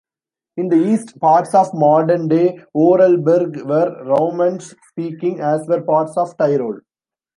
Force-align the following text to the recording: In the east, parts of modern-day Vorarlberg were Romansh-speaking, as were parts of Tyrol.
In 0.57 0.69
the 0.69 0.77
east, 0.77 1.19
parts 1.19 1.53
of 1.53 1.75
modern-day 1.75 2.63
Vorarlberg 2.75 3.63
were 3.67 4.03
Romansh-speaking, 4.03 5.39
as 5.41 5.67
were 5.67 5.83
parts 5.83 6.17
of 6.17 6.35
Tyrol. 6.37 6.79